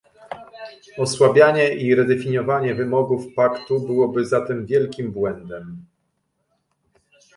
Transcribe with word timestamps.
Osłabianie 0.97 1.75
i 1.75 1.95
redefiniowanie 1.95 2.75
wymogów 2.75 3.33
paktu 3.35 3.79
byłoby 3.79 4.25
zatem 4.25 4.65
wielkim 4.65 5.11
błędem 5.11 5.85